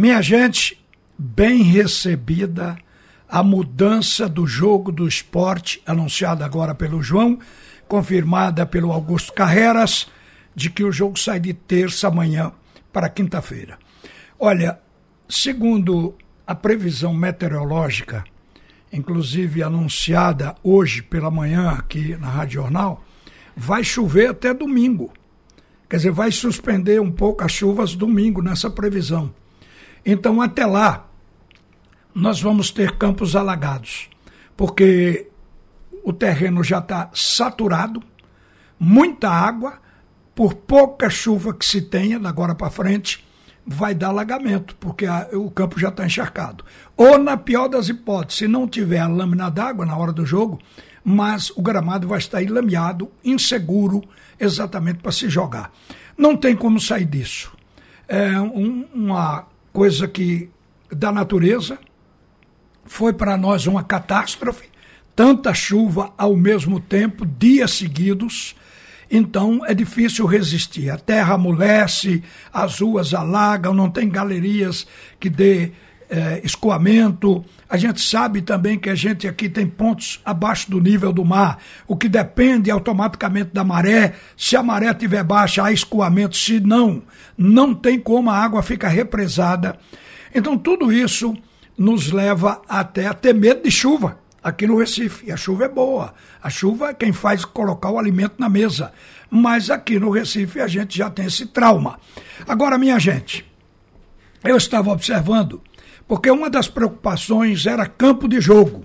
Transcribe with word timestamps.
Minha 0.00 0.22
gente, 0.22 0.82
bem 1.18 1.62
recebida 1.62 2.78
a 3.28 3.42
mudança 3.42 4.26
do 4.26 4.46
jogo 4.46 4.90
do 4.90 5.06
esporte, 5.06 5.82
anunciada 5.84 6.42
agora 6.42 6.74
pelo 6.74 7.02
João, 7.02 7.38
confirmada 7.86 8.64
pelo 8.64 8.92
Augusto 8.92 9.30
Carreras, 9.34 10.08
de 10.54 10.70
que 10.70 10.82
o 10.82 10.90
jogo 10.90 11.18
sai 11.18 11.38
de 11.38 11.52
terça 11.52 12.08
amanhã 12.08 12.50
para 12.90 13.10
quinta-feira. 13.10 13.78
Olha, 14.38 14.80
segundo 15.28 16.16
a 16.46 16.54
previsão 16.54 17.12
meteorológica, 17.12 18.24
inclusive 18.90 19.62
anunciada 19.62 20.54
hoje 20.64 21.02
pela 21.02 21.30
manhã 21.30 21.72
aqui 21.72 22.16
na 22.16 22.28
Rádio 22.30 22.62
Jornal, 22.62 23.04
vai 23.54 23.84
chover 23.84 24.30
até 24.30 24.54
domingo. 24.54 25.12
Quer 25.90 25.96
dizer, 25.96 26.10
vai 26.10 26.32
suspender 26.32 27.02
um 27.02 27.12
pouco 27.12 27.44
as 27.44 27.52
chuvas 27.52 27.94
domingo 27.94 28.40
nessa 28.40 28.70
previsão. 28.70 29.38
Então, 30.04 30.40
até 30.40 30.64
lá, 30.66 31.06
nós 32.14 32.40
vamos 32.40 32.70
ter 32.70 32.96
campos 32.96 33.36
alagados, 33.36 34.08
porque 34.56 35.28
o 36.02 36.12
terreno 36.12 36.64
já 36.64 36.78
está 36.78 37.10
saturado, 37.14 38.02
muita 38.78 39.28
água, 39.28 39.78
por 40.34 40.54
pouca 40.54 41.10
chuva 41.10 41.52
que 41.52 41.64
se 41.64 41.82
tenha 41.82 42.18
da 42.18 42.28
agora 42.28 42.54
para 42.54 42.70
frente, 42.70 43.24
vai 43.66 43.94
dar 43.94 44.08
alagamento, 44.08 44.74
porque 44.76 45.06
a, 45.06 45.28
o 45.32 45.50
campo 45.50 45.78
já 45.78 45.88
está 45.88 46.04
encharcado. 46.04 46.64
Ou, 46.96 47.18
na 47.18 47.36
pior 47.36 47.68
das 47.68 47.88
hipóteses, 47.88 48.38
se 48.38 48.48
não 48.48 48.66
tiver 48.66 49.00
a 49.00 49.06
lâmina 49.06 49.50
d'água 49.50 49.84
na 49.84 49.96
hora 49.96 50.12
do 50.12 50.24
jogo, 50.24 50.58
mas 51.04 51.50
o 51.50 51.62
gramado 51.62 52.08
vai 52.08 52.18
estar 52.18 52.42
ilameado, 52.42 53.10
inseguro, 53.24 54.02
exatamente 54.38 55.00
para 55.00 55.12
se 55.12 55.28
jogar. 55.28 55.72
Não 56.16 56.36
tem 56.36 56.56
como 56.56 56.80
sair 56.80 57.04
disso. 57.04 57.52
É 58.08 58.40
um, 58.40 58.86
uma 58.92 59.46
coisa 59.72 60.06
que 60.08 60.48
da 60.90 61.12
natureza 61.12 61.78
foi 62.84 63.12
para 63.12 63.36
nós 63.36 63.66
uma 63.66 63.84
catástrofe, 63.84 64.68
tanta 65.14 65.54
chuva 65.54 66.12
ao 66.18 66.36
mesmo 66.36 66.80
tempo, 66.80 67.24
dias 67.24 67.72
seguidos. 67.72 68.56
Então 69.10 69.64
é 69.66 69.74
difícil 69.74 70.26
resistir. 70.26 70.90
A 70.90 70.98
terra 70.98 71.34
amolece, 71.34 72.22
as 72.52 72.80
ruas 72.80 73.14
alagam, 73.14 73.74
não 73.74 73.90
tem 73.90 74.08
galerias 74.08 74.86
que 75.18 75.28
dê 75.28 75.72
é, 76.10 76.40
escoamento. 76.42 77.44
A 77.68 77.76
gente 77.76 78.00
sabe 78.00 78.42
também 78.42 78.78
que 78.78 78.90
a 78.90 78.94
gente 78.94 79.28
aqui 79.28 79.48
tem 79.48 79.66
pontos 79.66 80.20
abaixo 80.24 80.70
do 80.70 80.80
nível 80.80 81.12
do 81.12 81.24
mar, 81.24 81.58
o 81.86 81.96
que 81.96 82.08
depende 82.08 82.70
automaticamente 82.70 83.50
da 83.52 83.62
maré. 83.62 84.14
Se 84.36 84.56
a 84.56 84.62
maré 84.62 84.90
estiver 84.90 85.22
baixa, 85.22 85.64
há 85.64 85.72
escoamento. 85.72 86.36
Se 86.36 86.58
não, 86.58 87.02
não 87.38 87.72
tem 87.72 87.98
como 87.98 88.28
a 88.28 88.36
água 88.36 88.62
ficar 88.62 88.88
represada. 88.88 89.78
Então, 90.34 90.58
tudo 90.58 90.92
isso 90.92 91.36
nos 91.78 92.10
leva 92.10 92.60
até 92.68 93.06
a 93.06 93.14
ter 93.14 93.32
medo 93.32 93.62
de 93.62 93.70
chuva 93.70 94.18
aqui 94.42 94.66
no 94.66 94.78
Recife. 94.78 95.26
E 95.26 95.32
a 95.32 95.36
chuva 95.36 95.64
é 95.64 95.68
boa. 95.68 96.12
A 96.42 96.50
chuva 96.50 96.90
é 96.90 96.94
quem 96.94 97.12
faz 97.12 97.44
colocar 97.44 97.90
o 97.90 97.98
alimento 97.98 98.34
na 98.38 98.48
mesa. 98.48 98.92
Mas 99.30 99.70
aqui 99.70 99.98
no 99.98 100.10
Recife 100.10 100.60
a 100.60 100.66
gente 100.66 100.98
já 100.98 101.08
tem 101.08 101.26
esse 101.26 101.46
trauma. 101.46 101.98
Agora, 102.48 102.76
minha 102.76 102.98
gente, 102.98 103.44
eu 104.42 104.56
estava 104.56 104.90
observando 104.90 105.62
porque 106.10 106.28
uma 106.28 106.50
das 106.50 106.66
preocupações 106.66 107.66
era 107.66 107.86
campo 107.86 108.26
de 108.26 108.40
jogo. 108.40 108.84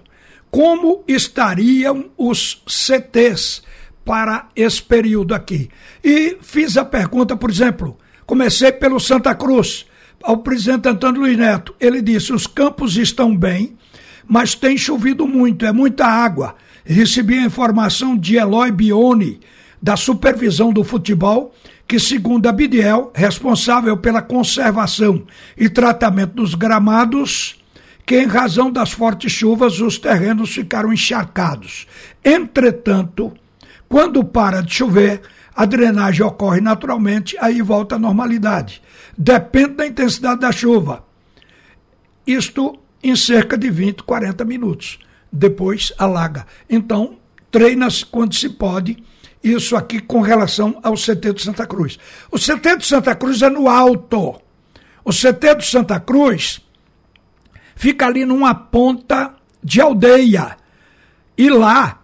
Como 0.52 1.04
estariam 1.08 2.12
os 2.16 2.62
CTs 2.68 3.64
para 4.06 4.48
esse 4.56 4.84
período 4.84 5.34
aqui? 5.34 5.68
E 6.04 6.38
fiz 6.40 6.78
a 6.78 6.86
pergunta, 6.86 7.36
por 7.36 7.50
exemplo, 7.50 7.98
comecei 8.28 8.72
pelo 8.72 9.00
Santa 9.00 9.34
Cruz, 9.34 9.88
ao 10.22 10.38
presidente 10.38 10.88
Antônio 10.88 11.22
Luiz 11.22 11.36
Neto. 11.36 11.74
Ele 11.80 12.00
disse: 12.00 12.32
os 12.32 12.46
campos 12.46 12.96
estão 12.96 13.36
bem, 13.36 13.76
mas 14.28 14.54
tem 14.54 14.78
chovido 14.78 15.28
muito, 15.28 15.66
é 15.66 15.72
muita 15.72 16.06
água. 16.06 16.54
Recebi 16.84 17.40
a 17.40 17.46
informação 17.46 18.16
de 18.16 18.36
Eloy 18.36 18.72
Bione, 18.72 19.40
da 19.82 19.98
supervisão 19.98 20.72
do 20.72 20.84
futebol, 20.84 21.56
que, 21.88 22.00
segundo 22.00 22.48
a 22.48 22.52
Bidiel, 22.52 23.12
responsável 23.14 23.96
pela 23.98 24.22
conservação 24.22 25.26
e 25.58 25.70
tratamento 25.70 26.34
dos 26.34 26.56
gramados, 26.56 27.62
que 28.06 28.20
em 28.20 28.26
razão 28.26 28.72
das 28.72 28.92
fortes 28.92 29.32
chuvas 29.32 29.80
os 29.80 29.98
terrenos 29.98 30.54
ficaram 30.54 30.92
encharcados. 30.92 31.88
Entretanto, 32.24 33.34
quando 33.88 34.24
para 34.24 34.62
de 34.62 34.74
chover, 34.74 35.22
a 35.56 35.66
drenagem 35.66 36.26
ocorre 36.26 36.60
naturalmente, 36.60 37.38
aí 37.40 37.62
volta 37.62 37.96
à 37.96 38.00
normalidade. 38.00 38.82
Depende 39.18 39.76
da 39.76 39.88
intensidade 39.88 40.42
da 40.42 40.52
chuva. 40.52 41.06
Isto 42.28 42.78
em 43.02 43.16
cerca 43.16 43.58
de 43.58 43.70
20, 43.70 44.04
40 44.04 44.44
minutos. 44.44 45.00
Depois 45.32 45.94
alaga. 45.98 46.46
Então, 46.70 47.18
treina-se 47.52 48.06
quando 48.06 48.36
se 48.36 48.50
pode 48.50 48.98
isso 49.54 49.76
aqui 49.76 50.00
com 50.00 50.22
relação 50.22 50.80
ao 50.82 50.96
CT 50.96 51.34
do 51.34 51.40
Santa 51.40 51.68
Cruz. 51.68 52.00
O 52.32 52.38
CT 52.38 52.78
do 52.78 52.84
Santa 52.84 53.16
Cruz 53.16 53.42
é 53.42 53.50
no 53.50 53.70
alto. 53.70 54.42
O 55.04 55.12
CT 55.12 55.56
do 55.56 55.64
Santa 55.64 56.00
Cruz 56.00 56.62
fica 57.76 58.08
ali 58.08 58.26
numa 58.26 58.56
ponta 58.56 59.36
de 59.64 59.82
aldeia. 59.82 60.58
E 61.38 61.50
lá 61.50 62.02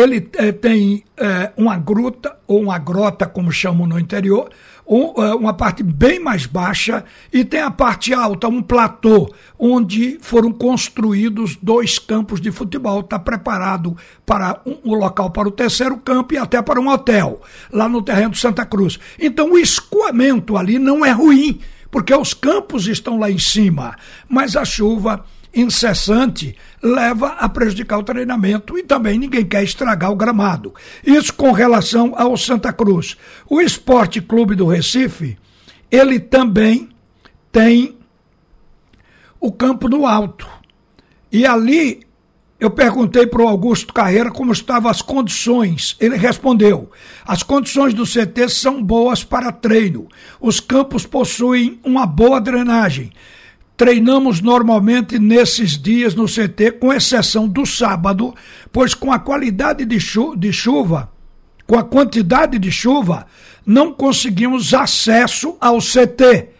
ele 0.00 0.28
é, 0.34 0.52
tem 0.52 1.04
é, 1.16 1.52
uma 1.56 1.76
gruta, 1.76 2.36
ou 2.46 2.60
uma 2.60 2.78
grota, 2.78 3.26
como 3.26 3.52
chamam 3.52 3.86
no 3.86 3.98
interior, 3.98 4.50
um, 4.86 5.22
é, 5.22 5.34
uma 5.34 5.54
parte 5.54 5.82
bem 5.82 6.18
mais 6.18 6.46
baixa, 6.46 7.04
e 7.32 7.44
tem 7.44 7.60
a 7.60 7.70
parte 7.70 8.12
alta, 8.12 8.48
um 8.48 8.60
platô, 8.60 9.32
onde 9.58 10.18
foram 10.20 10.52
construídos 10.52 11.56
dois 11.62 11.98
campos 11.98 12.40
de 12.40 12.50
futebol. 12.50 13.00
Está 13.00 13.18
preparado 13.18 13.96
para 14.26 14.60
um, 14.66 14.78
um, 14.84 14.94
local 14.94 15.30
para 15.30 15.48
o 15.48 15.52
terceiro 15.52 15.96
campo 15.98 16.34
e 16.34 16.38
até 16.38 16.60
para 16.60 16.80
um 16.80 16.88
hotel, 16.88 17.40
lá 17.72 17.88
no 17.88 18.02
terreno 18.02 18.30
de 18.30 18.38
Santa 18.38 18.64
Cruz. 18.64 18.98
Então 19.18 19.52
o 19.52 19.58
escoamento 19.58 20.56
ali 20.56 20.78
não 20.78 21.04
é 21.04 21.10
ruim, 21.10 21.60
porque 21.90 22.14
os 22.14 22.34
campos 22.34 22.86
estão 22.86 23.18
lá 23.18 23.30
em 23.30 23.38
cima, 23.38 23.96
mas 24.28 24.56
a 24.56 24.64
chuva 24.64 25.24
incessante 25.54 26.56
leva 26.82 27.28
a 27.28 27.48
prejudicar 27.48 27.98
o 27.98 28.02
treinamento 28.02 28.78
e 28.78 28.82
também 28.82 29.18
ninguém 29.18 29.44
quer 29.44 29.62
estragar 29.62 30.10
o 30.10 30.16
gramado. 30.16 30.74
Isso 31.04 31.34
com 31.34 31.52
relação 31.52 32.14
ao 32.16 32.36
Santa 32.36 32.72
Cruz. 32.72 33.16
O 33.48 33.60
Esporte 33.60 34.20
Clube 34.20 34.54
do 34.54 34.66
Recife, 34.66 35.36
ele 35.90 36.20
também 36.20 36.88
tem 37.50 37.96
o 39.40 39.50
campo 39.50 39.88
no 39.88 40.06
alto. 40.06 40.48
E 41.32 41.46
ali 41.46 42.00
eu 42.60 42.70
perguntei 42.70 43.26
para 43.26 43.42
o 43.42 43.48
Augusto 43.48 43.92
Carreira 43.92 44.30
como 44.30 44.52
estavam 44.52 44.90
as 44.90 45.00
condições. 45.00 45.96
Ele 45.98 46.16
respondeu: 46.16 46.90
as 47.24 47.42
condições 47.42 47.94
do 47.94 48.04
CT 48.04 48.50
são 48.50 48.82
boas 48.82 49.24
para 49.24 49.50
treino. 49.50 50.06
Os 50.38 50.60
campos 50.60 51.06
possuem 51.06 51.80
uma 51.82 52.06
boa 52.06 52.40
drenagem. 52.40 53.12
Treinamos 53.80 54.42
normalmente 54.42 55.18
nesses 55.18 55.80
dias 55.80 56.14
no 56.14 56.26
CT, 56.26 56.72
com 56.72 56.92
exceção 56.92 57.48
do 57.48 57.64
sábado, 57.64 58.34
pois 58.70 58.92
com 58.92 59.10
a 59.10 59.18
qualidade 59.18 59.86
de, 59.86 59.98
chu 59.98 60.36
de 60.36 60.52
chuva, 60.52 61.10
com 61.66 61.78
a 61.78 61.82
quantidade 61.82 62.58
de 62.58 62.70
chuva, 62.70 63.26
não 63.64 63.90
conseguimos 63.90 64.74
acesso 64.74 65.56
ao 65.58 65.78
CT. 65.78 66.50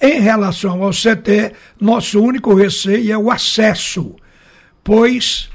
Em 0.00 0.18
relação 0.18 0.82
ao 0.82 0.92
CT, 0.92 1.52
nosso 1.78 2.18
único 2.18 2.54
receio 2.54 3.12
é 3.12 3.18
o 3.18 3.30
acesso, 3.30 4.16
pois 4.82 5.50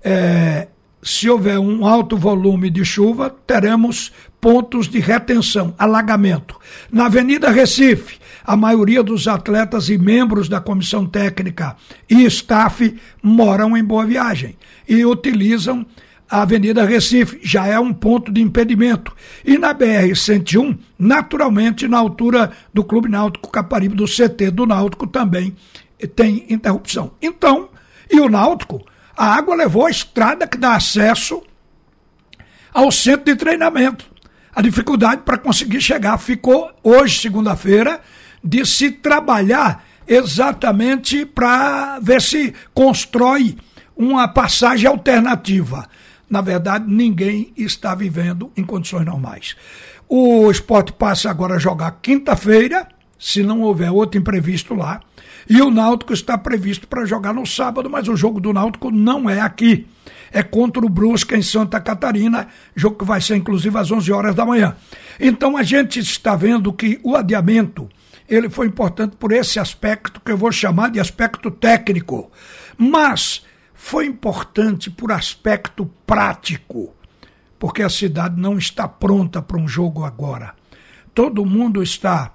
é, 0.00 0.68
se 1.02 1.28
houver 1.28 1.58
um 1.58 1.84
alto 1.84 2.16
volume 2.16 2.70
de 2.70 2.84
chuva, 2.84 3.34
teremos 3.44 4.12
pontos 4.40 4.88
de 4.88 5.00
retenção, 5.00 5.74
alagamento. 5.76 6.56
Na 6.88 7.06
Avenida 7.06 7.50
Recife, 7.50 8.21
a 8.44 8.56
maioria 8.56 9.02
dos 9.02 9.28
atletas 9.28 9.88
e 9.88 9.98
membros 9.98 10.48
da 10.48 10.60
comissão 10.60 11.06
técnica 11.06 11.76
e 12.08 12.24
staff 12.24 12.94
moram 13.22 13.76
em 13.76 13.84
Boa 13.84 14.04
Viagem 14.04 14.56
e 14.88 15.04
utilizam 15.04 15.86
a 16.32 16.42
Avenida 16.42 16.84
Recife, 16.86 17.38
já 17.42 17.66
é 17.66 17.78
um 17.78 17.92
ponto 17.92 18.32
de 18.32 18.40
impedimento. 18.40 19.14
E 19.44 19.58
na 19.58 19.74
BR-101, 19.74 20.78
naturalmente, 20.98 21.86
na 21.86 21.98
altura 21.98 22.52
do 22.72 22.82
Clube 22.82 23.06
Náutico 23.06 23.50
Caparibe, 23.50 23.94
do 23.94 24.06
CT 24.06 24.50
do 24.50 24.64
Náutico, 24.64 25.06
também 25.06 25.54
tem 26.16 26.46
interrupção. 26.48 27.12
Então, 27.20 27.68
e 28.10 28.18
o 28.18 28.30
Náutico, 28.30 28.82
a 29.14 29.34
água 29.34 29.54
levou 29.54 29.86
a 29.86 29.90
estrada 29.90 30.46
que 30.46 30.56
dá 30.56 30.74
acesso 30.74 31.42
ao 32.72 32.90
centro 32.90 33.26
de 33.26 33.36
treinamento. 33.36 34.06
A 34.54 34.62
dificuldade 34.62 35.22
para 35.26 35.36
conseguir 35.36 35.82
chegar 35.82 36.16
ficou 36.16 36.70
hoje, 36.82 37.20
segunda-feira, 37.20 38.00
de 38.42 38.64
se 38.66 38.90
trabalhar 38.90 39.84
exatamente 40.06 41.24
para 41.24 41.98
ver 42.00 42.20
se 42.20 42.52
constrói 42.74 43.56
uma 43.96 44.26
passagem 44.26 44.88
alternativa. 44.88 45.88
Na 46.28 46.40
verdade, 46.40 46.84
ninguém 46.88 47.52
está 47.56 47.94
vivendo 47.94 48.50
em 48.56 48.64
condições 48.64 49.04
normais. 49.04 49.54
O 50.08 50.50
esporte 50.50 50.92
passa 50.92 51.30
agora 51.30 51.54
a 51.54 51.58
jogar 51.58 51.98
quinta-feira, 52.02 52.88
se 53.18 53.42
não 53.42 53.60
houver 53.60 53.90
outro 53.90 54.18
imprevisto 54.18 54.74
lá. 54.74 55.00
E 55.48 55.60
o 55.60 55.70
Náutico 55.70 56.12
está 56.12 56.36
previsto 56.38 56.86
para 56.86 57.04
jogar 57.04 57.32
no 57.32 57.46
sábado, 57.46 57.90
mas 57.90 58.08
o 58.08 58.16
jogo 58.16 58.40
do 58.40 58.52
Náutico 58.52 58.90
não 58.90 59.28
é 59.28 59.40
aqui. 59.40 59.86
É 60.32 60.42
contra 60.42 60.84
o 60.84 60.88
Brusca 60.88 61.36
em 61.36 61.42
Santa 61.42 61.78
Catarina, 61.80 62.48
jogo 62.74 62.96
que 62.96 63.04
vai 63.04 63.20
ser 63.20 63.36
inclusive 63.36 63.76
às 63.76 63.90
11 63.90 64.10
horas 64.12 64.34
da 64.34 64.46
manhã. 64.46 64.74
Então 65.20 65.56
a 65.56 65.62
gente 65.62 66.00
está 66.00 66.34
vendo 66.34 66.72
que 66.72 66.98
o 67.02 67.14
adiamento 67.14 67.88
ele 68.34 68.48
foi 68.48 68.66
importante 68.66 69.14
por 69.16 69.30
esse 69.30 69.58
aspecto 69.58 70.18
que 70.20 70.32
eu 70.32 70.38
vou 70.38 70.50
chamar 70.50 70.90
de 70.90 70.98
aspecto 70.98 71.50
técnico, 71.50 72.30
mas 72.78 73.44
foi 73.74 74.06
importante 74.06 74.90
por 74.90 75.12
aspecto 75.12 75.84
prático, 76.06 76.94
porque 77.58 77.82
a 77.82 77.90
cidade 77.90 78.40
não 78.40 78.56
está 78.56 78.88
pronta 78.88 79.42
para 79.42 79.58
um 79.58 79.68
jogo 79.68 80.04
agora. 80.04 80.54
Todo 81.14 81.44
mundo 81.44 81.82
está, 81.82 82.32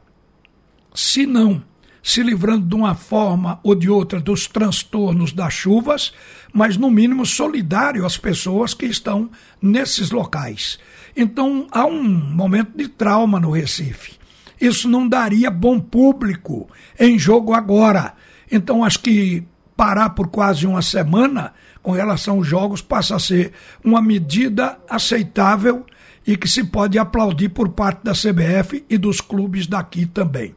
se 0.94 1.26
não 1.26 1.64
se 2.04 2.22
livrando 2.22 2.68
de 2.68 2.76
uma 2.76 2.96
forma 2.96 3.60
ou 3.64 3.76
de 3.76 3.90
outra 3.90 4.20
dos 4.20 4.48
transtornos 4.48 5.34
das 5.34 5.54
chuvas, 5.54 6.14
mas 6.54 6.78
no 6.78 6.90
mínimo 6.90 7.26
solidário 7.26 8.06
às 8.06 8.18
pessoas 8.18 8.74
que 8.74 8.86
estão 8.86 9.30
nesses 9.62 10.12
locais. 10.12 10.80
Então 11.16 11.68
há 11.72 11.86
um 11.86 12.04
momento 12.04 12.78
de 12.78 12.88
trauma 12.88 13.40
no 13.40 13.52
Recife. 13.52 14.17
Isso 14.60 14.88
não 14.90 15.08
daria 15.08 15.52
bom 15.52 15.80
público 15.80 16.68
em 17.00 17.18
jogo 17.18 17.54
agora. 17.54 18.14
Então 18.52 18.84
acho 18.84 19.00
que 19.00 19.44
parar 19.76 20.10
por 20.10 20.28
quase 20.28 20.66
uma 20.66 20.82
semana 20.82 21.54
com 21.84 21.92
relação 21.92 22.38
aos 22.38 22.48
jogos 22.48 22.82
passa 22.82 23.16
a 23.16 23.20
ser 23.20 23.54
uma 23.84 24.02
medida 24.02 24.80
aceitável 24.90 25.86
e 26.28 26.36
que 26.36 26.50
se 26.50 26.66
pode 26.66 27.00
aplaudir 27.00 27.50
por 27.50 27.70
parte 27.70 28.04
da 28.04 28.12
CBF 28.12 28.84
e 28.90 28.98
dos 28.98 29.22
clubes 29.22 29.66
daqui 29.66 30.06
também. 30.06 30.54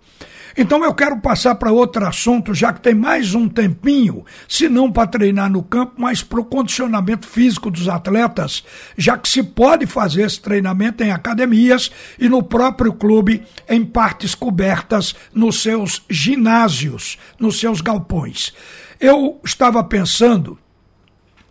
Então 0.56 0.84
eu 0.84 0.92
quero 0.92 1.20
passar 1.20 1.54
para 1.54 1.70
outro 1.70 2.04
assunto, 2.04 2.52
já 2.52 2.72
que 2.72 2.80
tem 2.80 2.92
mais 2.92 3.34
um 3.36 3.48
tempinho, 3.48 4.24
se 4.48 4.68
não 4.68 4.90
para 4.90 5.06
treinar 5.06 5.48
no 5.48 5.62
campo, 5.62 5.94
mas 5.96 6.24
para 6.24 6.40
o 6.40 6.44
condicionamento 6.44 7.26
físico 7.26 7.70
dos 7.70 7.88
atletas, 7.88 8.64
já 8.96 9.16
que 9.16 9.28
se 9.28 9.44
pode 9.44 9.86
fazer 9.86 10.22
esse 10.22 10.40
treinamento 10.40 11.04
em 11.04 11.12
academias 11.12 11.90
e 12.18 12.28
no 12.28 12.42
próprio 12.42 12.92
clube, 12.92 13.44
em 13.68 13.84
partes 13.84 14.34
cobertas 14.34 15.14
nos 15.32 15.62
seus 15.62 16.02
ginásios, 16.10 17.16
nos 17.38 17.60
seus 17.60 17.80
galpões. 17.80 18.52
Eu 18.98 19.40
estava 19.44 19.82
pensando, 19.84 20.58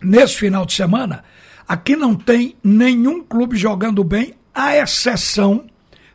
nesse 0.02 0.36
final 0.36 0.66
de 0.66 0.74
semana, 0.74 1.24
aqui 1.70 1.94
não 1.94 2.16
tem 2.16 2.56
nenhum 2.64 3.22
clube 3.22 3.56
jogando 3.56 4.02
bem, 4.02 4.34
à 4.52 4.76
exceção 4.76 5.66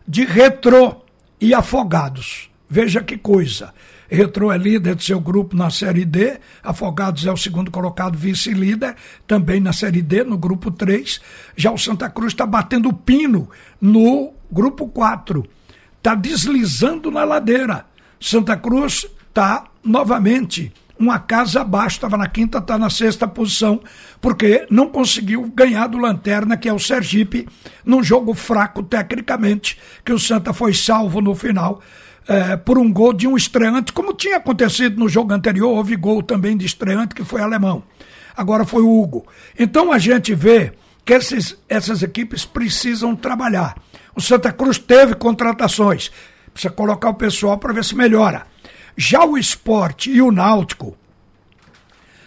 de 0.06 0.26
Retrô 0.26 0.98
e 1.40 1.54
Afogados. 1.54 2.50
Veja 2.70 3.02
que 3.02 3.18
coisa. 3.18 3.74
Retrô 4.10 4.52
é 4.52 4.58
líder 4.58 4.96
do 4.96 5.02
seu 5.02 5.18
grupo 5.18 5.56
na 5.56 5.70
Série 5.70 6.04
D, 6.04 6.42
Afogados 6.62 7.26
é 7.26 7.32
o 7.32 7.38
segundo 7.38 7.72
colocado 7.72 8.18
vice-líder, 8.18 8.98
também 9.26 9.62
na 9.62 9.72
Série 9.72 10.02
D, 10.02 10.26
no 10.26 10.38
grupo 10.38 10.70
3. 10.70 11.22
Já 11.56 11.72
o 11.72 11.78
Santa 11.78 12.10
Cruz 12.10 12.34
está 12.34 12.46
batendo 12.46 12.92
pino 12.92 13.50
no 13.80 14.34
grupo 14.52 14.90
4. 14.90 15.48
Está 15.98 16.16
deslizando 16.16 17.10
na 17.10 17.24
ladeira. 17.24 17.86
Santa 18.20 18.58
Cruz 18.58 19.08
está 19.30 19.68
novamente 19.82 20.74
uma 20.98 21.20
casa 21.20 21.62
abaixo, 21.62 21.98
estava 21.98 22.18
na 22.18 22.28
quinta, 22.28 22.60
está 22.60 22.78
na 22.78 22.90
sexta 22.90 23.28
posição, 23.28 23.82
porque 24.22 24.66
não 24.70 24.88
conseguiu 24.88 25.44
ganhar 25.54 25.88
do 25.88 25.98
Lanterna, 25.98 26.58
que 26.58 26.70
é 26.70 26.74
o 26.74 26.80
Sergipe, 26.80 27.48
num 27.84 28.04
jogo 28.04 28.34
fraco 28.34 28.82
tecnicamente, 28.82 29.78
que 30.04 30.14
o 30.14 30.20
Santa 30.20 30.54
foi 30.54 30.74
salvo 30.74 31.22
no 31.22 31.36
final 31.36 31.82
é, 32.28 32.56
por 32.58 32.78
um 32.78 32.92
gol 32.92 33.14
de 33.14 33.28
um 33.28 33.38
estreante, 33.38 33.94
como 33.94 34.14
tinha 34.14 34.38
acontecido 34.38 35.00
no 35.00 35.08
jogo 35.08 35.34
anterior, 35.34 35.70
houve 35.70 35.96
gol 35.96 36.24
também 36.24 36.58
de 36.58 36.66
estreante 36.66 37.14
que 37.14 37.24
foi 37.24 37.42
alemão. 37.42 37.84
Agora 38.36 38.66
foi 38.66 38.82
o 38.82 39.02
Hugo. 39.02 39.26
Então 39.58 39.92
a 39.92 39.98
gente 39.98 40.34
vê 40.34 40.74
que 41.06 41.14
esses, 41.14 41.58
essas 41.70 42.02
equipes 42.02 42.44
precisam 42.44 43.16
trabalhar. 43.16 43.76
O 44.16 44.22
Santa 44.22 44.52
Cruz 44.52 44.78
teve 44.78 45.14
contratações, 45.14 46.12
precisa 46.52 46.74
colocar 46.74 47.10
o 47.10 47.14
pessoal 47.14 47.58
para 47.58 47.74
ver 47.74 47.84
se 47.84 47.96
melhora. 47.96 48.48
Já 48.98 49.26
o 49.26 49.38
esporte 49.38 50.10
e 50.10 50.22
o 50.22 50.32
náutico, 50.32 50.98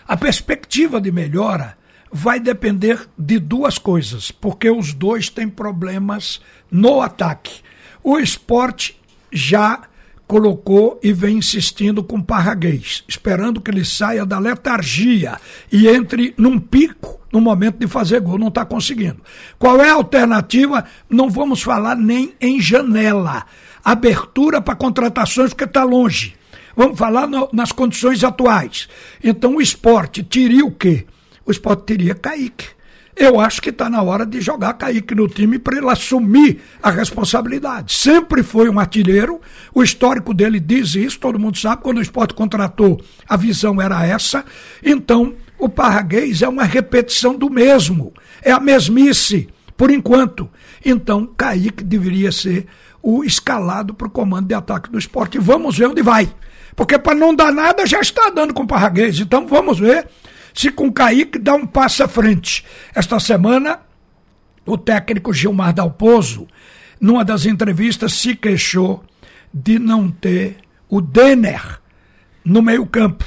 a 0.06 0.16
perspectiva 0.16 1.00
de 1.00 1.10
melhora 1.10 1.76
vai 2.10 2.40
depender 2.40 3.08
de 3.18 3.38
duas 3.38 3.78
coisas, 3.78 4.30
porque 4.30 4.70
os 4.70 4.92
dois 4.92 5.28
têm 5.28 5.48
problemas 5.48 6.40
no 6.70 7.00
ataque. 7.00 7.60
O 8.02 8.18
esporte 8.18 8.98
já 9.32 9.82
colocou 10.26 11.00
e 11.02 11.12
vem 11.12 11.38
insistindo 11.38 12.02
com 12.02 12.20
Parraguês, 12.20 13.02
esperando 13.08 13.60
que 13.60 13.70
ele 13.70 13.84
saia 13.84 14.26
da 14.26 14.38
letargia 14.38 15.40
e 15.72 15.88
entre 15.88 16.34
num 16.36 16.58
pico 16.58 17.18
no 17.32 17.40
momento 17.40 17.78
de 17.78 17.86
fazer 17.86 18.20
gol. 18.20 18.38
Não 18.38 18.48
está 18.48 18.64
conseguindo. 18.64 19.22
Qual 19.58 19.80
é 19.80 19.90
a 19.90 19.94
alternativa? 19.94 20.84
Não 21.08 21.30
vamos 21.30 21.62
falar 21.62 21.96
nem 21.96 22.34
em 22.40 22.60
janela. 22.60 23.46
Abertura 23.82 24.60
para 24.60 24.76
contratações, 24.76 25.50
porque 25.50 25.64
está 25.64 25.82
longe. 25.82 26.37
Vamos 26.78 26.98
falar 26.98 27.26
no, 27.26 27.48
nas 27.52 27.72
condições 27.72 28.24
atuais. 28.24 28.88
Então 29.22 29.56
o 29.56 29.60
esporte 29.60 30.22
teria 30.22 30.64
o 30.64 30.70
quê? 30.70 31.04
O 31.44 31.50
esporte 31.50 31.82
teria 31.82 32.14
Kaique 32.14 32.78
eu 33.18 33.40
acho 33.40 33.60
que 33.60 33.70
está 33.70 33.90
na 33.90 34.00
hora 34.00 34.24
de 34.24 34.40
jogar 34.40 34.74
Kaique 34.74 35.12
no 35.12 35.26
time 35.26 35.58
para 35.58 35.76
ele 35.76 35.90
assumir 35.90 36.60
a 36.80 36.88
responsabilidade. 36.88 37.92
Sempre 37.92 38.44
foi 38.44 38.70
um 38.70 38.78
artilheiro, 38.78 39.40
o 39.74 39.82
histórico 39.82 40.32
dele 40.32 40.60
diz 40.60 40.94
isso, 40.94 41.18
todo 41.18 41.38
mundo 41.38 41.58
sabe, 41.58 41.82
quando 41.82 41.98
o 41.98 42.02
esporte 42.02 42.32
contratou, 42.32 43.00
a 43.28 43.36
visão 43.36 43.82
era 43.82 44.06
essa. 44.06 44.44
Então, 44.84 45.34
o 45.58 45.68
Parraguês 45.68 46.42
é 46.42 46.48
uma 46.48 46.62
repetição 46.62 47.34
do 47.34 47.50
mesmo, 47.50 48.14
é 48.40 48.52
a 48.52 48.60
mesmice, 48.60 49.48
por 49.76 49.90
enquanto. 49.90 50.48
Então, 50.84 51.26
Kaique 51.26 51.82
deveria 51.82 52.30
ser 52.30 52.66
o 53.02 53.24
escalado 53.24 53.94
para 53.94 54.06
o 54.06 54.10
comando 54.10 54.46
de 54.46 54.54
ataque 54.54 54.90
do 54.90 54.98
esporte. 54.98 55.38
Vamos 55.38 55.76
ver 55.76 55.88
onde 55.88 56.02
vai. 56.02 56.32
Porque 56.78 56.96
para 56.96 57.12
não 57.12 57.34
dar 57.34 57.50
nada 57.50 57.84
já 57.84 57.98
está 57.98 58.30
dando 58.30 58.54
com 58.54 58.62
o 58.62 58.66
Parraguês. 58.66 59.18
Então 59.18 59.48
vamos 59.48 59.80
ver 59.80 60.06
se 60.54 60.70
com 60.70 60.92
Kaique 60.92 61.36
dá 61.36 61.52
um 61.52 61.66
passo 61.66 62.04
à 62.04 62.08
frente. 62.08 62.64
Esta 62.94 63.18
semana, 63.18 63.80
o 64.64 64.78
técnico 64.78 65.34
Gilmar 65.34 65.74
Dalpozo, 65.74 66.46
numa 67.00 67.24
das 67.24 67.46
entrevistas, 67.46 68.12
se 68.12 68.36
queixou 68.36 69.02
de 69.52 69.76
não 69.76 70.08
ter 70.08 70.58
o 70.88 71.00
Denner 71.00 71.80
no 72.44 72.62
meio-campo. 72.62 73.24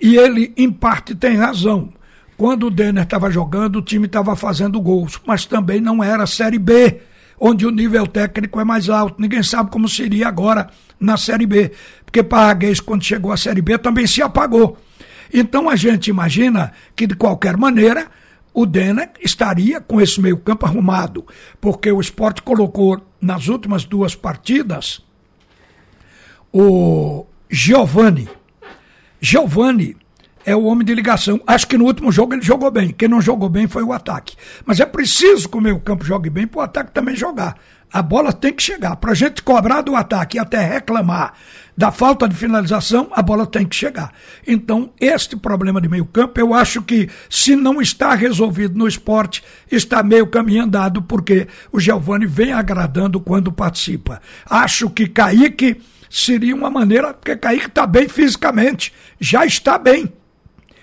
E 0.00 0.16
ele, 0.16 0.54
em 0.56 0.70
parte, 0.70 1.12
tem 1.16 1.34
razão. 1.36 1.92
Quando 2.36 2.68
o 2.68 2.70
Denner 2.70 3.02
estava 3.02 3.32
jogando, 3.32 3.80
o 3.80 3.82
time 3.82 4.06
estava 4.06 4.36
fazendo 4.36 4.80
gols, 4.80 5.20
mas 5.26 5.44
também 5.44 5.80
não 5.80 6.04
era 6.04 6.24
Série 6.24 6.58
B, 6.58 7.02
onde 7.40 7.66
o 7.66 7.70
nível 7.70 8.06
técnico 8.06 8.60
é 8.60 8.64
mais 8.64 8.90
alto. 8.90 9.20
Ninguém 9.20 9.42
sabe 9.42 9.70
como 9.70 9.88
seria 9.88 10.28
agora 10.28 10.68
na 11.00 11.16
Série 11.16 11.46
B, 11.46 11.72
porque 12.04 12.22
Parraguês, 12.22 12.78
quando 12.78 13.02
chegou 13.02 13.32
à 13.32 13.36
Série 13.36 13.62
B, 13.62 13.78
também 13.78 14.06
se 14.06 14.20
apagou. 14.20 14.76
Então 15.32 15.70
a 15.70 15.76
gente 15.76 16.10
imagina 16.10 16.72
que, 16.94 17.06
de 17.06 17.14
qualquer 17.14 17.56
maneira, 17.56 18.08
o 18.52 18.66
Dena 18.66 19.08
estaria 19.20 19.80
com 19.80 20.00
esse 20.00 20.20
meio-campo 20.20 20.66
arrumado, 20.66 21.24
porque 21.60 21.90
o 21.90 22.00
esporte 22.00 22.42
colocou 22.42 23.00
nas 23.20 23.48
últimas 23.48 23.84
duas 23.84 24.14
partidas 24.14 25.00
o 26.52 27.24
Giovani. 27.48 28.28
Giovani 29.20 29.96
é 30.44 30.54
o 30.54 30.64
homem 30.64 30.84
de 30.84 30.94
ligação. 30.94 31.40
Acho 31.46 31.66
que 31.66 31.76
no 31.76 31.84
último 31.84 32.10
jogo 32.10 32.34
ele 32.34 32.42
jogou 32.42 32.70
bem. 32.70 32.90
Quem 32.90 33.08
não 33.08 33.20
jogou 33.20 33.48
bem 33.48 33.66
foi 33.66 33.82
o 33.82 33.92
ataque. 33.92 34.36
Mas 34.64 34.80
é 34.80 34.86
preciso 34.86 35.48
que 35.48 35.56
o 35.56 35.60
meio-campo 35.60 36.04
jogue 36.04 36.30
bem 36.30 36.46
para 36.46 36.60
o 36.60 36.62
ataque 36.62 36.92
também 36.92 37.14
jogar. 37.14 37.56
A 37.92 38.02
bola 38.02 38.32
tem 38.32 38.52
que 38.52 38.62
chegar. 38.62 38.96
Para 38.96 39.12
a 39.12 39.14
gente 39.14 39.42
cobrar 39.42 39.82
do 39.82 39.96
ataque 39.96 40.36
e 40.36 40.40
até 40.40 40.60
reclamar 40.60 41.34
da 41.76 41.90
falta 41.90 42.28
de 42.28 42.36
finalização, 42.36 43.08
a 43.10 43.22
bola 43.22 43.46
tem 43.46 43.66
que 43.66 43.74
chegar. 43.74 44.12
Então, 44.46 44.92
este 45.00 45.34
problema 45.34 45.80
de 45.80 45.88
meio-campo, 45.88 46.38
eu 46.38 46.52
acho 46.54 46.82
que, 46.82 47.08
se 47.28 47.56
não 47.56 47.80
está 47.80 48.14
resolvido 48.14 48.78
no 48.78 48.86
esporte, 48.86 49.42
está 49.72 50.02
meio 50.02 50.26
caminho 50.26 50.64
andado, 50.64 51.02
porque 51.02 51.48
o 51.72 51.80
Giovani 51.80 52.26
vem 52.26 52.52
agradando 52.52 53.18
quando 53.18 53.50
participa. 53.50 54.20
Acho 54.48 54.90
que 54.90 55.08
Kaique 55.08 55.80
seria 56.08 56.54
uma 56.54 56.70
maneira, 56.70 57.14
porque 57.14 57.34
Kaique 57.34 57.66
está 57.66 57.86
bem 57.86 58.08
fisicamente, 58.08 58.92
já 59.18 59.46
está 59.46 59.78
bem. 59.78 60.12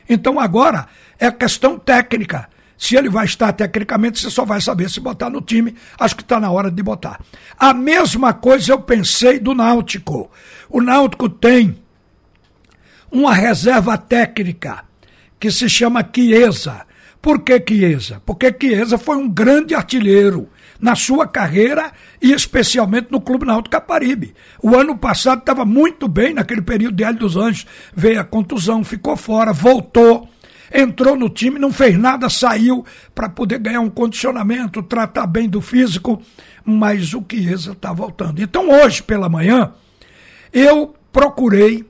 Então, 0.09 0.39
agora 0.39 0.87
é 1.19 1.31
questão 1.31 1.77
técnica 1.77 2.49
se 2.77 2.95
ele 2.95 3.09
vai 3.09 3.25
estar 3.25 3.51
tecnicamente, 3.53 4.19
você 4.19 4.29
só 4.29 4.45
vai 4.45 4.61
saber 4.61 4.89
se 4.89 4.99
botar 4.99 5.29
no 5.29 5.41
time. 5.41 5.75
Acho 5.99 6.15
que 6.15 6.21
está 6.21 6.39
na 6.39 6.51
hora 6.51 6.69
de 6.69 6.83
botar. 6.83 7.19
A 7.57 7.73
mesma 7.73 8.33
coisa 8.33 8.71
eu 8.71 8.79
pensei 8.79 9.39
do 9.39 9.55
Náutico. 9.55 10.29
O 10.69 10.79
Náutico 10.79 11.27
tem 11.27 11.81
uma 13.11 13.33
reserva 13.33 13.97
técnica 13.97 14.85
que 15.39 15.49
se 15.49 15.67
chama 15.67 16.07
Chiesa. 16.15 16.85
Por 17.19 17.41
que 17.41 17.63
Chiesa? 17.67 18.21
Porque 18.23 18.55
Chiesa 18.61 18.97
foi 18.97 19.17
um 19.17 19.27
grande 19.27 19.73
artilheiro 19.73 20.47
na 20.79 20.95
sua 20.95 21.27
carreira 21.27 21.91
e 22.21 22.31
especialmente 22.31 23.11
no 23.11 23.19
Clube 23.19 23.45
Náutico 23.45 23.71
Caparibe. 23.71 24.33
O 24.61 24.75
ano 24.75 24.97
passado 24.97 25.39
estava 25.39 25.65
muito 25.65 26.07
bem 26.07 26.33
naquele 26.33 26.61
período 26.61 26.95
de 26.95 27.03
Hélio 27.03 27.19
dos 27.19 27.35
Anjos, 27.35 27.65
veio 27.95 28.19
a 28.19 28.23
contusão, 28.23 28.83
ficou 28.83 29.15
fora, 29.17 29.51
voltou, 29.51 30.29
entrou 30.73 31.15
no 31.15 31.29
time, 31.29 31.59
não 31.59 31.71
fez 31.71 31.97
nada, 31.97 32.29
saiu 32.29 32.85
para 33.15 33.29
poder 33.29 33.59
ganhar 33.59 33.79
um 33.79 33.89
condicionamento, 33.89 34.83
tratar 34.83 35.27
bem 35.27 35.49
do 35.49 35.61
físico, 35.61 36.21
mas 36.63 37.13
o 37.13 37.23
Chiesa 37.29 37.71
está 37.71 37.91
voltando. 37.91 38.41
Então 38.41 38.69
hoje 38.69 39.01
pela 39.01 39.29
manhã 39.29 39.71
eu 40.53 40.95
procurei 41.11 41.85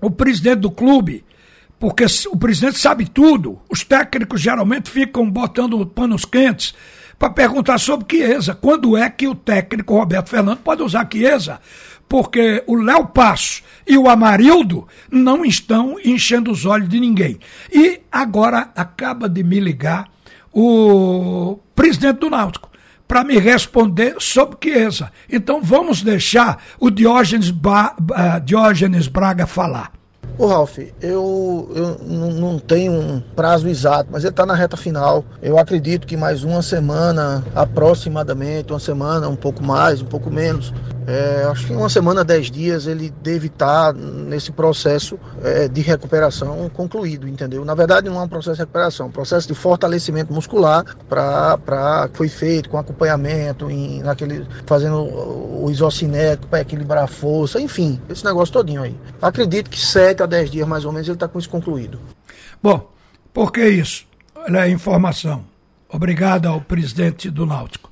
o 0.00 0.10
presidente 0.10 0.60
do 0.60 0.70
clube 0.70 1.24
porque 1.80 2.04
o 2.30 2.36
presidente 2.36 2.78
sabe 2.78 3.08
tudo. 3.08 3.58
Os 3.70 3.82
técnicos 3.82 4.38
geralmente 4.38 4.90
ficam 4.90 5.28
botando 5.28 5.84
panos 5.86 6.26
quentes 6.26 6.74
para 7.20 7.28
perguntar 7.28 7.78
sobre 7.78 8.06
Chiesa. 8.16 8.54
Quando 8.54 8.96
é 8.96 9.10
que 9.10 9.28
o 9.28 9.34
técnico 9.34 9.94
Roberto 9.94 10.30
Fernando 10.30 10.60
pode 10.60 10.82
usar 10.82 11.06
Chiesa? 11.12 11.60
Porque 12.08 12.64
o 12.66 12.74
Léo 12.76 13.08
Passo 13.08 13.62
e 13.86 13.98
o 13.98 14.08
Amarildo 14.08 14.88
não 15.10 15.44
estão 15.44 15.96
enchendo 16.02 16.50
os 16.50 16.64
olhos 16.64 16.88
de 16.88 16.98
ninguém. 16.98 17.38
E 17.70 18.00
agora 18.10 18.70
acaba 18.74 19.28
de 19.28 19.44
me 19.44 19.60
ligar 19.60 20.08
o 20.50 21.58
presidente 21.76 22.20
do 22.20 22.30
Náutico 22.30 22.70
para 23.06 23.22
me 23.22 23.38
responder 23.38 24.14
sobre 24.18 24.56
Chiesa. 24.64 25.12
Então 25.30 25.60
vamos 25.62 26.00
deixar 26.02 26.62
o 26.80 26.90
Diógenes, 26.90 27.50
ba 27.50 27.94
uh, 28.00 28.40
Diógenes 28.40 29.08
Braga 29.08 29.46
falar. 29.46 29.99
Ô 30.38 30.46
Ralf, 30.46 30.78
eu, 31.02 31.70
eu 31.74 31.98
não 32.06 32.58
tenho 32.58 32.92
um 32.92 33.20
prazo 33.36 33.68
exato, 33.68 34.08
mas 34.10 34.24
ele 34.24 34.30
está 34.30 34.46
na 34.46 34.54
reta 34.54 34.74
final. 34.74 35.22
Eu 35.42 35.58
acredito 35.58 36.06
que 36.06 36.16
mais 36.16 36.44
uma 36.44 36.62
semana, 36.62 37.44
aproximadamente, 37.54 38.72
uma 38.72 38.78
semana, 38.78 39.28
um 39.28 39.36
pouco 39.36 39.62
mais, 39.62 40.00
um 40.00 40.06
pouco 40.06 40.30
menos, 40.30 40.72
é, 41.10 41.44
acho 41.50 41.66
que 41.66 41.72
uma 41.72 41.88
semana, 41.88 42.22
dez 42.22 42.52
dias, 42.52 42.86
ele 42.86 43.12
deve 43.20 43.48
estar 43.48 43.92
nesse 43.92 44.52
processo 44.52 45.18
é, 45.42 45.66
de 45.66 45.80
recuperação 45.80 46.70
concluído, 46.70 47.26
entendeu? 47.26 47.64
Na 47.64 47.74
verdade, 47.74 48.08
não 48.08 48.20
é 48.20 48.22
um 48.22 48.28
processo 48.28 48.54
de 48.54 48.60
recuperação, 48.60 49.06
é 49.06 49.08
um 49.08 49.12
processo 49.12 49.48
de 49.48 49.54
fortalecimento 49.54 50.32
muscular 50.32 50.84
para 51.08 52.08
que 52.12 52.16
foi 52.16 52.28
feito 52.28 52.70
com 52.70 52.78
acompanhamento, 52.78 53.68
em, 53.68 54.00
naquele, 54.04 54.46
fazendo 54.64 55.02
o 55.02 55.68
isocinético 55.68 56.46
para 56.46 56.60
equilibrar 56.60 57.02
a 57.02 57.08
força, 57.08 57.60
enfim, 57.60 58.00
esse 58.08 58.24
negócio 58.24 58.52
todinho 58.52 58.82
aí. 58.82 58.96
Acredito 59.20 59.68
que 59.68 59.80
sete 59.80 60.22
a 60.22 60.26
dez 60.26 60.48
dias, 60.48 60.68
mais 60.68 60.84
ou 60.84 60.92
menos, 60.92 61.08
ele 61.08 61.16
está 61.16 61.26
com 61.26 61.40
isso 61.40 61.50
concluído. 61.50 61.98
Bom, 62.62 62.88
por 63.34 63.50
que 63.50 63.66
isso? 63.68 64.06
Olha 64.36 64.60
a 64.60 64.68
informação. 64.68 65.44
Obrigado 65.88 66.46
ao 66.46 66.60
presidente 66.60 67.28
do 67.28 67.44
Náutico 67.44 67.89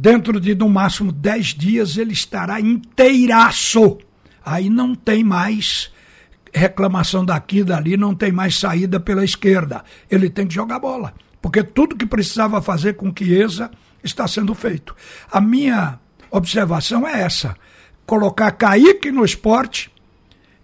dentro 0.00 0.40
de 0.40 0.54
no 0.54 0.68
máximo 0.68 1.10
10 1.10 1.46
dias 1.54 1.96
ele 1.96 2.12
estará 2.12 2.60
inteiraço. 2.60 3.98
Aí 4.44 4.70
não 4.70 4.94
tem 4.94 5.24
mais 5.24 5.90
reclamação 6.54 7.24
daqui 7.24 7.64
dali, 7.64 7.96
não 7.96 8.14
tem 8.14 8.30
mais 8.30 8.56
saída 8.56 9.00
pela 9.00 9.24
esquerda. 9.24 9.84
Ele 10.08 10.30
tem 10.30 10.46
que 10.46 10.54
jogar 10.54 10.78
bola, 10.78 11.12
porque 11.42 11.64
tudo 11.64 11.96
que 11.96 12.06
precisava 12.06 12.62
fazer 12.62 12.94
com 12.94 13.12
Chiesa 13.16 13.70
está 14.02 14.28
sendo 14.28 14.54
feito. 14.54 14.94
A 15.30 15.40
minha 15.40 15.98
observação 16.30 17.06
é 17.06 17.20
essa: 17.22 17.56
colocar 18.06 18.52
Kaique 18.52 19.10
no 19.10 19.24
esporte 19.24 19.90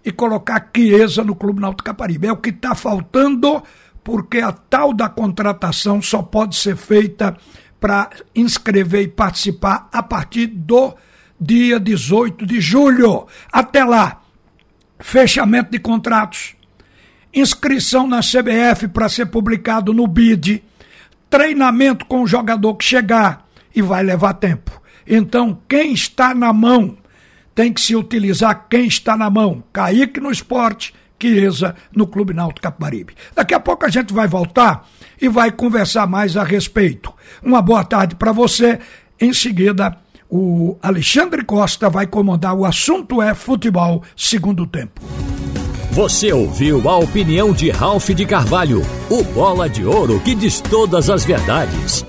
e 0.03 0.13
colocar 0.13 0.71
Chiesa 0.73 1.25
no 1.25 1.35
Clube 1.35 1.59
Náutico 1.59 1.83
Caparibe. 1.83 2.27
É 2.27 2.31
o 2.31 2.37
que 2.37 2.51
está 2.51 2.73
faltando, 2.73 3.61
porque 4.01 4.39
a 4.39 4.53
tal 4.53 4.93
da 4.93 5.09
contratação 5.09 6.01
só 6.01 6.23
pode 6.23 6.55
ser 6.55 6.77
feita 6.77 7.35
para 7.79 8.09
inscrever 8.35 9.03
e 9.03 9.07
participar 9.07 9.89
a 9.91 10.01
partir 10.01 10.47
do 10.47 10.95
dia 11.39 11.79
18 11.79 12.45
de 12.45 12.61
julho. 12.61 13.27
Até 13.51 13.83
lá, 13.83 14.21
fechamento 14.99 15.71
de 15.71 15.79
contratos, 15.79 16.55
inscrição 17.33 18.07
na 18.07 18.21
CBF 18.21 18.87
para 18.87 19.09
ser 19.09 19.27
publicado 19.27 19.93
no 19.93 20.07
BID, 20.07 20.63
treinamento 21.29 22.05
com 22.05 22.21
o 22.21 22.27
jogador 22.27 22.75
que 22.75 22.85
chegar 22.85 23.45
e 23.75 23.81
vai 23.81 24.03
levar 24.03 24.33
tempo. 24.35 24.81
Então, 25.05 25.61
quem 25.67 25.93
está 25.93 26.33
na 26.33 26.51
mão 26.51 26.97
tem 27.53 27.71
que 27.71 27.79
se 27.79 27.95
utilizar 27.95 28.67
quem 28.69 28.87
está 28.87 29.15
na 29.15 29.29
mão. 29.29 29.63
Kaique 29.71 30.19
no 30.19 30.31
esporte, 30.31 30.93
Chiesa 31.21 31.75
no 31.95 32.07
Clube 32.07 32.33
Náutico 32.33 32.61
Capibaribe. 32.61 33.15
Daqui 33.35 33.53
a 33.53 33.59
pouco 33.59 33.85
a 33.85 33.89
gente 33.89 34.13
vai 34.13 34.27
voltar 34.27 34.87
e 35.21 35.27
vai 35.27 35.51
conversar 35.51 36.07
mais 36.07 36.37
a 36.37 36.43
respeito. 36.43 37.13
Uma 37.43 37.61
boa 37.61 37.83
tarde 37.83 38.15
para 38.15 38.31
você. 38.31 38.79
Em 39.19 39.33
seguida, 39.33 39.97
o 40.29 40.77
Alexandre 40.81 41.43
Costa 41.43 41.89
vai 41.89 42.07
comandar 42.07 42.53
o 42.53 42.65
assunto 42.65 43.21
é 43.21 43.33
futebol 43.33 44.03
segundo 44.15 44.65
tempo. 44.65 45.01
Você 45.91 46.33
ouviu 46.33 46.89
a 46.89 46.97
opinião 46.97 47.53
de 47.53 47.69
Ralph 47.69 48.09
de 48.09 48.25
Carvalho, 48.25 48.81
o 49.09 49.23
bola 49.23 49.69
de 49.69 49.85
ouro 49.85 50.19
que 50.19 50.35
diz 50.35 50.59
todas 50.59 51.09
as 51.09 51.23
verdades. 51.23 52.05